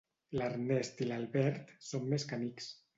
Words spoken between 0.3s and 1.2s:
L'Ernest i